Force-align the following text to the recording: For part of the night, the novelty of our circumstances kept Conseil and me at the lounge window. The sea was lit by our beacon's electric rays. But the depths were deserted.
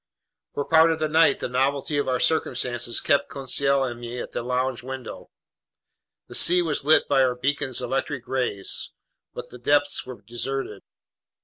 For 0.55 0.65
part 0.65 0.91
of 0.91 0.97
the 0.97 1.07
night, 1.07 1.41
the 1.41 1.47
novelty 1.47 1.99
of 1.99 2.07
our 2.07 2.19
circumstances 2.19 2.99
kept 2.99 3.29
Conseil 3.29 3.83
and 3.83 3.99
me 3.99 4.17
at 4.19 4.31
the 4.31 4.41
lounge 4.41 4.81
window. 4.81 5.29
The 6.27 6.33
sea 6.33 6.63
was 6.63 6.83
lit 6.83 7.07
by 7.07 7.21
our 7.21 7.35
beacon's 7.35 7.81
electric 7.83 8.27
rays. 8.27 8.93
But 9.35 9.51
the 9.51 9.59
depths 9.59 10.03
were 10.03 10.19
deserted. 10.23 10.81